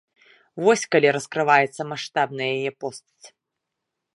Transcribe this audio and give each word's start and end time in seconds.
Вось 0.67 0.85
калі 0.95 1.07
раскрываецца 1.17 1.81
маштабна 1.91 2.43
яе 2.55 2.71
постаць. 2.85 3.27